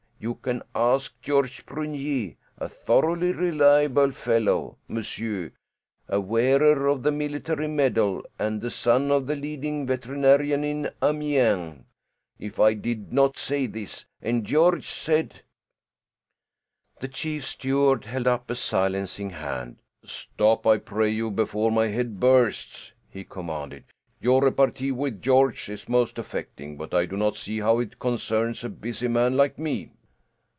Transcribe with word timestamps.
You 0.23 0.35
can 0.35 0.61
ask 0.75 1.19
Georges 1.23 1.63
Prunier 1.65 2.35
a 2.59 2.69
thoroughly 2.69 3.31
reliable 3.31 4.11
fellow, 4.11 4.77
monsieur, 4.87 5.51
a 6.07 6.19
wearer 6.21 6.85
of 6.85 7.01
the 7.01 7.11
military 7.11 7.67
medal, 7.67 8.23
and 8.37 8.61
the 8.61 8.69
son 8.69 9.09
of 9.09 9.25
the 9.25 9.35
leading 9.35 9.87
veterinarian 9.87 10.63
in 10.63 10.91
Amiens 11.01 11.83
if 12.37 12.59
I 12.59 12.75
did 12.75 13.11
not 13.11 13.35
say 13.35 13.65
this. 13.65 14.05
And 14.21 14.45
Georges 14.45 14.85
said" 14.87 15.41
The 17.01 17.07
chief 17.07 17.43
steward 17.43 18.05
held 18.05 18.27
up 18.27 18.51
a 18.51 18.55
silencing 18.55 19.31
hand. 19.31 19.77
"Stop, 20.05 20.67
I 20.67 20.77
pray 20.77 21.09
you, 21.09 21.31
before 21.31 21.71
my 21.71 21.87
head 21.87 22.19
bursts," 22.19 22.93
he 23.09 23.23
commanded. 23.23 23.85
"Your 24.19 24.43
repartee 24.43 24.91
with 24.91 25.19
Georges 25.23 25.67
is 25.67 25.89
most 25.89 26.19
affecting, 26.19 26.77
but 26.77 26.93
I 26.93 27.07
do 27.07 27.17
not 27.17 27.37
see 27.37 27.59
how 27.59 27.79
it 27.79 27.97
concerns 27.97 28.63
a 28.63 28.69
busy 28.69 29.07
man 29.07 29.35
like 29.35 29.57
me." 29.57 29.89